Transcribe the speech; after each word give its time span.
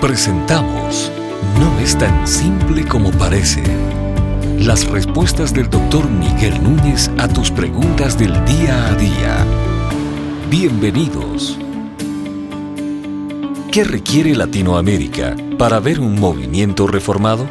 Presentamos 0.00 1.10
No 1.58 1.80
es 1.80 1.96
tan 1.96 2.28
simple 2.28 2.84
como 2.86 3.10
parece. 3.12 3.62
Las 4.58 4.86
respuestas 4.86 5.54
del 5.54 5.70
doctor 5.70 6.10
Miguel 6.10 6.62
Núñez 6.62 7.10
a 7.16 7.26
tus 7.28 7.50
preguntas 7.50 8.18
del 8.18 8.32
día 8.44 8.88
a 8.88 8.94
día. 8.94 9.46
Bienvenidos. 10.50 11.58
¿Qué 13.72 13.84
requiere 13.84 14.36
Latinoamérica 14.36 15.34
para 15.56 15.80
ver 15.80 15.98
un 15.98 16.20
movimiento 16.20 16.86
reformado? 16.86 17.48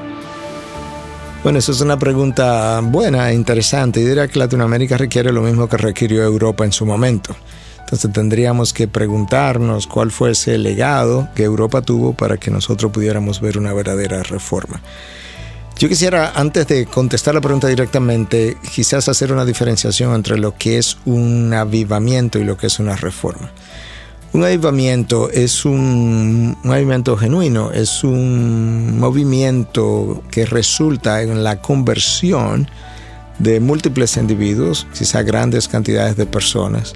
Bueno, 1.43 1.57
eso 1.57 1.71
es 1.71 1.81
una 1.81 1.97
pregunta 1.97 2.79
buena 2.83 3.31
e 3.31 3.33
interesante. 3.33 4.01
Y 4.01 4.03
diría 4.03 4.27
que 4.27 4.37
Latinoamérica 4.37 4.97
requiere 4.97 5.33
lo 5.33 5.41
mismo 5.41 5.67
que 5.67 5.77
requirió 5.77 6.23
Europa 6.23 6.63
en 6.63 6.71
su 6.71 6.85
momento. 6.85 7.35
Entonces 7.85 8.11
tendríamos 8.11 8.73
que 8.73 8.87
preguntarnos 8.87 9.85
cuál 9.85 10.09
fue 10.09 10.31
ese 10.31 10.57
legado 10.57 11.29
que 11.35 11.43
Europa 11.43 11.83
tuvo 11.83 12.13
para 12.13 12.37
que 12.37 12.49
nosotros 12.49 12.91
pudiéramos 12.91 13.41
ver 13.41 13.59
una 13.59 13.73
verdadera 13.73 14.23
reforma. 14.23 14.81
Yo 15.77 15.87
quisiera, 15.87 16.31
antes 16.35 16.65
de 16.67 16.87
contestar 16.87 17.35
la 17.35 17.41
pregunta 17.41 17.67
directamente, 17.67 18.57
quizás 18.73 19.07
hacer 19.07 19.31
una 19.31 19.45
diferenciación 19.45 20.15
entre 20.15 20.39
lo 20.39 20.57
que 20.57 20.79
es 20.79 20.97
un 21.05 21.53
avivamiento 21.53 22.39
y 22.39 22.43
lo 22.43 22.57
que 22.57 22.67
es 22.67 22.79
una 22.79 22.95
reforma. 22.95 23.51
Un 24.33 24.43
avivamiento 24.43 25.29
es 25.29 25.63
un, 25.63 26.57
avivamiento 26.63 27.15
genuino, 27.17 27.71
es 27.71 28.03
un 28.03 28.99
movimiento 28.99 30.23
que 30.31 30.47
resulta 30.47 31.21
en 31.21 31.43
la 31.43 31.61
conversión 31.61 32.67
de 33.37 33.59
múltiples 33.59 34.17
individuos, 34.17 34.87
quizá 34.97 35.21
grandes 35.21 35.67
cantidades 35.67 36.15
de 36.15 36.25
personas, 36.25 36.95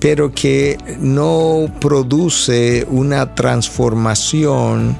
pero 0.00 0.32
que 0.32 0.78
no 1.00 1.70
produce 1.80 2.86
una 2.90 3.34
transformación 3.34 4.96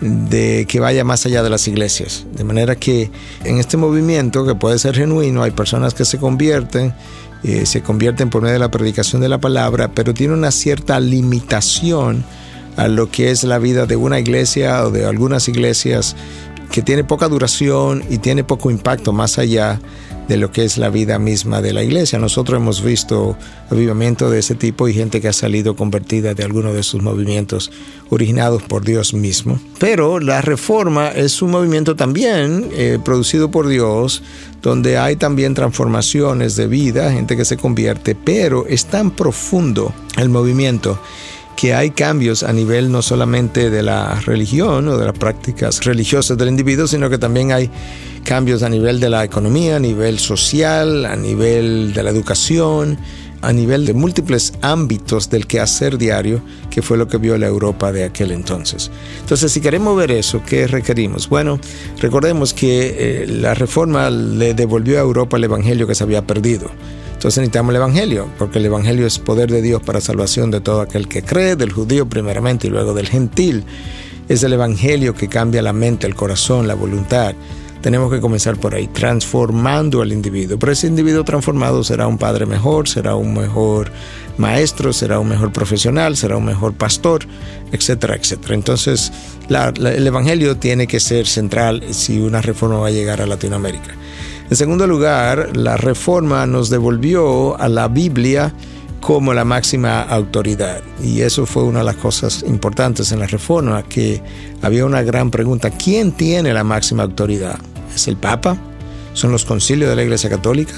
de 0.00 0.66
que 0.66 0.80
vaya 0.80 1.04
más 1.04 1.26
allá 1.26 1.42
de 1.42 1.50
las 1.50 1.68
iglesias. 1.68 2.26
De 2.34 2.44
manera 2.44 2.76
que 2.76 3.10
en 3.44 3.58
este 3.58 3.76
movimiento, 3.76 4.46
que 4.46 4.54
puede 4.54 4.78
ser 4.78 4.96
genuino, 4.96 5.42
hay 5.42 5.50
personas 5.50 5.92
que 5.92 6.04
se 6.04 6.18
convierten, 6.18 6.94
eh, 7.42 7.66
se 7.66 7.82
convierten 7.82 8.30
por 8.30 8.42
medio 8.42 8.54
de 8.54 8.60
la 8.60 8.70
predicación 8.70 9.20
de 9.20 9.28
la 9.28 9.38
palabra, 9.38 9.92
pero 9.94 10.14
tiene 10.14 10.34
una 10.34 10.50
cierta 10.50 10.98
limitación 11.00 12.24
a 12.76 12.88
lo 12.88 13.10
que 13.10 13.30
es 13.30 13.44
la 13.44 13.58
vida 13.58 13.86
de 13.86 13.96
una 13.96 14.18
iglesia 14.18 14.86
o 14.86 14.90
de 14.90 15.04
algunas 15.04 15.48
iglesias 15.48 16.16
que 16.70 16.82
tiene 16.82 17.04
poca 17.04 17.28
duración 17.28 18.02
y 18.08 18.18
tiene 18.18 18.44
poco 18.44 18.70
impacto 18.70 19.12
más 19.12 19.38
allá 19.38 19.80
de 20.30 20.36
lo 20.36 20.52
que 20.52 20.62
es 20.62 20.78
la 20.78 20.90
vida 20.90 21.18
misma 21.18 21.60
de 21.60 21.72
la 21.72 21.82
iglesia. 21.82 22.20
Nosotros 22.20 22.58
hemos 22.60 22.84
visto 22.84 23.36
avivamiento 23.68 24.30
de 24.30 24.38
ese 24.38 24.54
tipo 24.54 24.86
y 24.86 24.94
gente 24.94 25.20
que 25.20 25.26
ha 25.26 25.32
salido 25.32 25.74
convertida 25.74 26.34
de 26.34 26.44
alguno 26.44 26.72
de 26.72 26.84
sus 26.84 27.02
movimientos 27.02 27.72
originados 28.10 28.62
por 28.62 28.84
Dios 28.84 29.12
mismo. 29.12 29.58
Pero 29.80 30.20
la 30.20 30.40
reforma 30.40 31.08
es 31.08 31.42
un 31.42 31.50
movimiento 31.50 31.96
también 31.96 32.68
eh, 32.70 33.00
producido 33.04 33.50
por 33.50 33.66
Dios, 33.66 34.22
donde 34.62 34.98
hay 34.98 35.16
también 35.16 35.54
transformaciones 35.54 36.54
de 36.54 36.68
vida, 36.68 37.10
gente 37.10 37.36
que 37.36 37.44
se 37.44 37.56
convierte, 37.56 38.14
pero 38.14 38.66
es 38.68 38.84
tan 38.84 39.10
profundo 39.10 39.92
el 40.16 40.28
movimiento 40.28 41.00
que 41.56 41.74
hay 41.74 41.90
cambios 41.90 42.42
a 42.42 42.52
nivel 42.52 42.90
no 42.90 43.02
solamente 43.02 43.70
de 43.70 43.82
la 43.82 44.20
religión 44.20 44.88
o 44.88 44.96
de 44.96 45.06
las 45.06 45.18
prácticas 45.18 45.84
religiosas 45.84 46.38
del 46.38 46.48
individuo, 46.48 46.86
sino 46.86 47.10
que 47.10 47.18
también 47.18 47.52
hay 47.52 47.70
cambios 48.24 48.62
a 48.62 48.68
nivel 48.68 49.00
de 49.00 49.10
la 49.10 49.24
economía, 49.24 49.76
a 49.76 49.80
nivel 49.80 50.18
social, 50.18 51.04
a 51.04 51.16
nivel 51.16 51.92
de 51.92 52.02
la 52.02 52.10
educación, 52.10 52.98
a 53.42 53.52
nivel 53.52 53.86
de 53.86 53.94
múltiples 53.94 54.52
ámbitos 54.60 55.30
del 55.30 55.46
quehacer 55.46 55.96
diario, 55.98 56.42
que 56.70 56.82
fue 56.82 56.98
lo 56.98 57.08
que 57.08 57.16
vio 57.16 57.36
la 57.38 57.46
Europa 57.46 57.92
de 57.92 58.04
aquel 58.04 58.32
entonces. 58.32 58.90
Entonces, 59.20 59.50
si 59.52 59.60
queremos 59.60 59.96
ver 59.96 60.10
eso, 60.10 60.42
¿qué 60.44 60.66
requerimos? 60.66 61.28
Bueno, 61.28 61.58
recordemos 62.00 62.52
que 62.52 63.22
eh, 63.22 63.26
la 63.26 63.54
reforma 63.54 64.10
le 64.10 64.54
devolvió 64.54 64.98
a 64.98 65.02
Europa 65.02 65.36
el 65.36 65.44
Evangelio 65.44 65.86
que 65.86 65.94
se 65.94 66.04
había 66.04 66.26
perdido. 66.26 66.70
Entonces 67.20 67.42
necesitamos 67.42 67.72
el 67.72 67.76
Evangelio, 67.76 68.30
porque 68.38 68.60
el 68.60 68.64
Evangelio 68.64 69.06
es 69.06 69.18
poder 69.18 69.50
de 69.50 69.60
Dios 69.60 69.82
para 69.82 70.00
salvación 70.00 70.50
de 70.50 70.62
todo 70.62 70.80
aquel 70.80 71.06
que 71.06 71.22
cree, 71.22 71.54
del 71.54 71.70
judío 71.70 72.08
primeramente 72.08 72.66
y 72.66 72.70
luego 72.70 72.94
del 72.94 73.08
gentil. 73.08 73.62
Es 74.30 74.42
el 74.42 74.54
Evangelio 74.54 75.14
que 75.14 75.28
cambia 75.28 75.60
la 75.60 75.74
mente, 75.74 76.06
el 76.06 76.14
corazón, 76.14 76.66
la 76.66 76.72
voluntad. 76.72 77.34
Tenemos 77.82 78.10
que 78.10 78.22
comenzar 78.22 78.56
por 78.56 78.74
ahí, 78.74 78.86
transformando 78.86 80.00
al 80.00 80.12
individuo. 80.12 80.58
Pero 80.58 80.72
ese 80.72 80.86
individuo 80.86 81.22
transformado 81.22 81.84
será 81.84 82.06
un 82.06 82.16
padre 82.16 82.46
mejor, 82.46 82.88
será 82.88 83.16
un 83.16 83.34
mejor 83.34 83.92
maestro, 84.38 84.94
será 84.94 85.18
un 85.18 85.28
mejor 85.28 85.52
profesional, 85.52 86.16
será 86.16 86.38
un 86.38 86.46
mejor 86.46 86.72
pastor, 86.72 87.26
etcétera, 87.70 88.16
etcétera. 88.16 88.54
Entonces, 88.54 89.12
el 89.50 90.06
Evangelio 90.06 90.56
tiene 90.56 90.86
que 90.86 91.00
ser 91.00 91.26
central 91.26 91.84
si 91.90 92.18
una 92.18 92.40
reforma 92.40 92.78
va 92.78 92.86
a 92.86 92.92
llegar 92.92 93.20
a 93.20 93.26
Latinoamérica. 93.26 93.94
En 94.50 94.56
segundo 94.56 94.84
lugar, 94.88 95.56
la 95.56 95.76
reforma 95.76 96.44
nos 96.44 96.70
devolvió 96.70 97.56
a 97.60 97.68
la 97.68 97.86
Biblia 97.86 98.52
como 99.00 99.32
la 99.32 99.44
máxima 99.44 100.02
autoridad. 100.02 100.82
Y 101.00 101.20
eso 101.20 101.46
fue 101.46 101.62
una 101.62 101.78
de 101.78 101.84
las 101.84 101.94
cosas 101.94 102.42
importantes 102.42 103.12
en 103.12 103.20
la 103.20 103.28
reforma, 103.28 103.84
que 103.84 104.20
había 104.60 104.84
una 104.84 105.02
gran 105.02 105.30
pregunta, 105.30 105.70
¿quién 105.70 106.10
tiene 106.10 106.52
la 106.52 106.64
máxima 106.64 107.04
autoridad? 107.04 107.60
¿Es 107.94 108.08
el 108.08 108.16
Papa? 108.16 108.56
¿Son 109.12 109.30
los 109.30 109.44
concilios 109.44 109.88
de 109.88 109.94
la 109.94 110.02
Iglesia 110.02 110.28
Católica? 110.28 110.74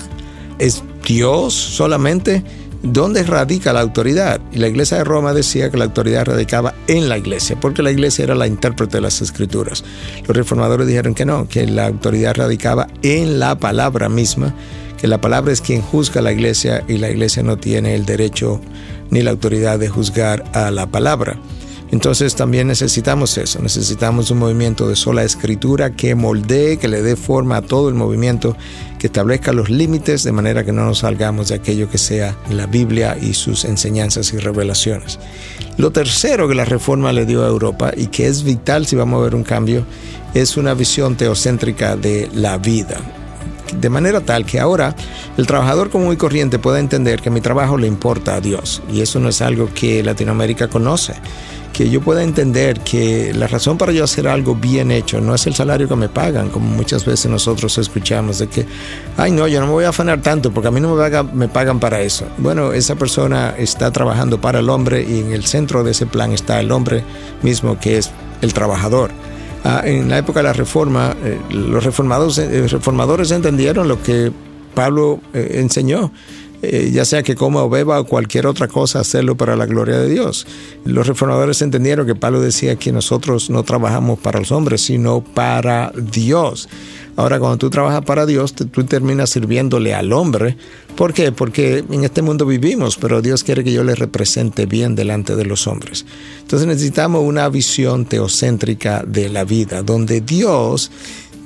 ¿Es 0.59 0.85
Dios 1.07 1.55
solamente? 1.55 2.45
¿Dónde 2.83 3.23
radica 3.23 3.73
la 3.73 3.81
autoridad? 3.81 4.41
Y 4.51 4.59
la 4.59 4.67
iglesia 4.67 4.97
de 4.97 5.05
Roma 5.05 5.33
decía 5.33 5.71
que 5.71 5.77
la 5.77 5.85
autoridad 5.85 6.25
radicaba 6.25 6.75
en 6.89 7.09
la 7.09 7.17
iglesia, 7.17 7.55
porque 7.61 7.81
la 7.81 7.93
iglesia 7.93 8.25
era 8.25 8.35
la 8.35 8.49
intérprete 8.49 8.97
de 8.97 9.03
las 9.03 9.23
escrituras. 9.23 9.85
Los 10.27 10.37
reformadores 10.37 10.89
dijeron 10.89 11.15
que 11.15 11.25
no, 11.25 11.47
que 11.49 11.65
la 11.67 11.87
autoridad 11.87 12.35
radicaba 12.35 12.89
en 13.03 13.39
la 13.39 13.57
palabra 13.57 14.09
misma, 14.09 14.53
que 15.01 15.07
la 15.07 15.21
palabra 15.21 15.53
es 15.53 15.61
quien 15.61 15.81
juzga 15.81 16.21
a 16.21 16.25
la 16.25 16.33
iglesia 16.33 16.83
y 16.89 16.99
la 16.99 17.09
iglesia 17.09 17.45
no 17.45 17.57
tiene 17.57 17.95
el 17.95 18.05
derecho 18.05 18.61
ni 19.11 19.23
la 19.23 19.31
autoridad 19.31 19.79
de 19.79 19.89
juzgar 19.89 20.43
a 20.53 20.73
la 20.73 20.89
palabra. 20.89 21.39
Entonces 21.93 22.35
también 22.35 22.69
necesitamos 22.69 23.37
eso, 23.37 23.61
necesitamos 23.61 24.31
un 24.31 24.39
movimiento 24.39 24.89
de 24.89 24.97
sola 24.97 25.25
escritura 25.25 25.91
que 25.91 26.15
moldee, 26.15 26.79
que 26.79 26.89
le 26.89 27.03
dé 27.03 27.17
forma 27.17 27.59
a 27.59 27.63
todo 27.63 27.91
el 27.91 27.95
movimiento, 27.95 28.57
que 28.99 29.09
establezca 29.09 29.53
los 29.53 29.69
límites 29.69 30.25
de 30.25 30.33
manera 30.33 30.65
que 30.65 30.73
no 30.73 30.87
nos 30.87 31.01
salgamos 31.01 31.49
de 31.49 31.57
aquello 31.57 31.91
que 31.91 31.99
sea 31.99 32.35
la 32.49 32.65
Biblia 32.65 33.19
y 33.21 33.35
sus 33.35 33.67
enseñanzas 33.67 34.33
y 34.33 34.39
revelaciones. 34.39 35.19
Lo 35.77 35.91
tercero 35.91 36.49
que 36.49 36.55
la 36.55 36.65
reforma 36.65 37.13
le 37.13 37.27
dio 37.27 37.45
a 37.45 37.49
Europa 37.49 37.93
y 37.95 38.07
que 38.07 38.27
es 38.27 38.43
vital 38.43 38.87
si 38.87 38.97
vamos 38.97 39.21
a 39.21 39.25
ver 39.25 39.35
un 39.35 39.45
cambio 39.45 39.85
es 40.33 40.57
una 40.57 40.73
visión 40.73 41.15
teocéntrica 41.17 41.95
de 41.97 42.31
la 42.33 42.57
vida. 42.57 43.03
De 43.79 43.91
manera 43.91 44.23
tal 44.23 44.47
que 44.47 44.61
ahora 44.61 44.97
el 45.37 45.47
trabajador 45.47 45.91
común 45.91 46.15
y 46.15 46.17
corriente 46.17 46.59
pueda 46.59 46.79
entender 46.79 47.21
que 47.21 47.31
mi 47.31 47.43
trabajo 47.43 47.77
le 47.77 47.87
importa 47.87 48.37
a 48.37 48.41
Dios 48.41 48.83
y 48.91 49.03
eso 49.03 49.21
no 49.21 49.29
es 49.29 49.43
algo 49.43 49.69
que 49.75 50.03
Latinoamérica 50.03 50.69
conoce 50.69 51.15
que 51.73 51.89
yo 51.91 52.01
pueda 52.01 52.23
entender 52.23 52.81
que 52.81 53.33
la 53.35 53.47
razón 53.47 53.79
para 53.79 53.93
yo 53.93 54.05
hacer 54.05 54.29
algo 54.29 54.55
bien 54.55 54.91
hecho 54.91 55.21
no 55.21 55.35
es 55.35 55.47
el 55.47 55.55
salario 55.55 55.89
que 55.89 55.97
me 55.97 56.09
pagan, 56.09 56.51
como 56.51 56.67
muchas 56.67 57.05
veces 57.05 57.31
nosotros 57.31 57.77
escuchamos, 57.79 58.39
de 58.39 58.49
que, 58.49 58.67
ay 59.17 59.33
no, 59.33 59.49
yo 59.49 59.61
no 59.61 59.67
me 59.67 59.73
voy 59.73 59.85
a 59.85 59.89
afanar 59.89 60.21
tanto 60.21 60.53
porque 60.53 60.69
a 60.69 60.71
mí 60.71 60.81
no 60.81 60.95
me 60.95 61.01
pagan, 61.01 61.31
me 61.37 61.49
pagan 61.49 61.81
para 61.81 62.01
eso. 62.01 62.27
Bueno, 62.39 62.73
esa 62.73 62.95
persona 62.97 63.55
está 63.57 63.91
trabajando 63.91 64.41
para 64.41 64.61
el 64.61 64.69
hombre 64.69 65.03
y 65.03 65.21
en 65.21 65.33
el 65.33 65.45
centro 65.45 65.83
de 65.83 65.93
ese 65.93 66.07
plan 66.07 66.33
está 66.33 66.61
el 66.61 66.71
hombre 66.71 67.05
mismo 67.43 67.79
que 67.81 67.99
es 67.99 68.11
el 68.43 68.53
trabajador. 68.53 69.11
Ah, 69.65 69.83
en 69.85 70.09
la 70.09 70.19
época 70.19 70.41
de 70.41 70.45
la 70.45 70.53
reforma, 70.53 71.17
eh, 71.25 71.39
los 71.51 71.85
reformados, 71.85 72.37
eh, 72.39 72.67
reformadores 72.67 73.31
entendieron 73.31 73.87
lo 73.87 74.03
que 74.03 74.33
Pablo 74.75 75.21
eh, 75.33 75.59
enseñó 75.61 76.11
eh, 76.63 76.91
ya 76.93 77.05
sea 77.05 77.23
que 77.23 77.35
coma 77.35 77.63
o 77.65 77.69
beba 77.69 78.01
o 78.01 78.07
cualquier 78.07 78.47
otra 78.47 78.69
cosa, 78.69 79.01
hacerlo 79.01 79.37
para 79.37 79.57
la 79.57 79.67
gloria 79.67 79.99
de 79.99 80.09
Dios. 80.09 80.47
Los 80.85 81.07
reformadores 81.09 81.61
entendieron 81.61 82.07
que 82.07 82.15
Pablo 82.15 82.41
decía 82.41 82.77
que 82.77 82.93
nosotros 82.93 83.51
no 83.51 83.65
trabajamos 83.65 84.21
para 84.21 84.39
los 84.39 84.53
hombres, 84.53 84.83
sino 84.83 85.23
para 85.23 85.93
Dios. 85.97 86.69
Ahora, 87.17 87.39
cuando 87.39 87.59
tú 87.59 87.69
trabajas 87.69 88.03
para 88.05 88.25
Dios, 88.25 88.55
tú 88.55 88.85
terminas 88.85 89.31
sirviéndole 89.31 89.93
al 89.93 90.13
hombre. 90.13 90.57
¿Por 90.97 91.13
qué? 91.13 91.31
Porque 91.31 91.85
en 91.91 92.05
este 92.05 92.23
mundo 92.23 92.47
vivimos, 92.47 92.97
pero 92.97 93.21
Dios 93.21 93.45
quiere 93.45 93.65
que 93.65 93.73
yo 93.73 93.85
le 93.85 93.95
represente 93.95 94.65
bien 94.65 94.95
delante 94.95 95.37
de 95.37 95.45
los 95.45 95.67
hombres. 95.67 96.07
Entonces 96.41 96.67
necesitamos 96.67 97.23
una 97.23 97.49
visión 97.49 98.07
teocéntrica 98.07 99.03
de 99.07 99.29
la 99.29 99.45
vida, 99.45 99.83
donde 99.83 100.21
Dios 100.23 100.91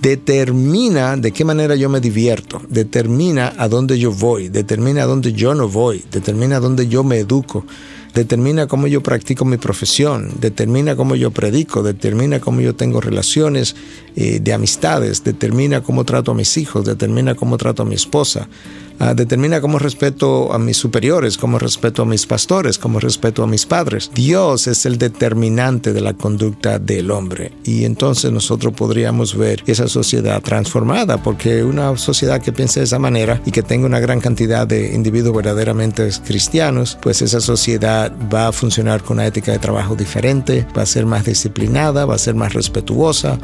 determina 0.07 1.17
de 1.17 1.33
qué 1.33 1.45
manera 1.45 1.75
yo 1.75 1.89
me 1.89 1.99
divierto, 1.99 2.63
determina 2.69 3.55
a 3.59 3.67
dónde 3.69 3.99
yo 3.99 4.13
voy, 4.13 4.49
determina 4.49 5.03
a 5.03 5.07
dónde 5.07 5.33
yo 5.33 5.53
no 5.53 5.69
voy, 5.69 6.05
determina 6.13 6.59
a 6.59 6.61
dónde 6.61 6.87
yo 6.87 7.03
me 7.03 7.19
educo, 7.19 7.67
determina 8.15 8.69
cómo 8.69 8.87
yo 8.87 9.03
practico 9.03 9.45
mi 9.45 9.57
profesión, 9.57 10.31
determina 10.39 10.95
cómo 10.95 11.17
yo 11.17 11.33
predico, 11.33 11.83
determina 11.83 12.39
cómo 12.39 12.61
yo 12.61 12.77
tengo 12.77 13.01
relaciones 13.01 13.75
eh, 14.17 14.41
de 14.41 14.53
amistades, 14.53 15.23
determina 15.23 15.83
cómo 15.83 16.05
trato 16.05 16.33
a 16.33 16.35
mis 16.35 16.57
hijos, 16.57 16.87
determina 16.87 17.35
cómo 17.35 17.59
trato 17.59 17.83
a 17.83 17.87
mi 17.87 17.95
esposa. 17.95 18.49
Ah, 18.99 19.13
determina 19.13 19.61
cómo 19.61 19.79
respeto 19.79 20.55
a 20.55 20.59
mis 20.59 20.79
superiores, 20.79 21.37
cómo 21.37 21.59
respeto 21.59 22.03
a 22.03 22.07
mis 22.07 22.25
pastores, 22.25 22.79
cómo 22.79 22.99
respeto 22.99 23.43
a 23.43 23.47
mis 23.47 23.67
padres. 23.67 24.11
Dios 24.15 24.67
es 24.69 24.87
el 24.87 24.97
determinante 24.97 25.93
de 25.93 26.01
la 26.01 26.15
conducta 26.15 26.79
del 26.79 27.11
hombre. 27.11 27.53
Y 27.65 27.85
entonces 27.85 28.33
nosotros 28.33 28.73
podríamos 28.73 29.37
ver 29.37 29.63
esa 29.67 29.87
sociedad 29.87 30.41
transformada, 30.41 31.23
porque 31.23 31.63
una 31.63 31.95
sociedad 31.99 32.41
que 32.41 32.53
piense 32.53 32.81
de 32.81 32.85
esa 32.85 32.99
manera 32.99 33.43
y 33.45 33.51
que 33.51 33.63
tenga 33.63 33.85
una 33.85 34.01
gran 34.01 34.21
cantidad 34.21 34.67
de 34.67 34.95
individuos 34.95 35.37
verdaderamente 35.37 36.09
cristianos, 36.25 36.97
pues 37.03 37.21
esa 37.21 37.41
sociedad 37.41 38.11
va 38.33 38.49
a 38.49 38.53
funcionar 38.53 39.03
con 39.03 39.19
una 39.19 39.27
ética 39.27 39.53
de 39.53 39.59
trabajo 39.59 39.95
diferente, 39.95 40.67
va 40.77 40.83
a 40.83 40.87
ser 40.87 41.05
más 41.05 41.27
disciplinada, 41.27 42.07
va 42.07 42.15
a 42.15 42.19
ser 42.19 42.35
más 42.35 42.55
respetuosa, 42.55 43.39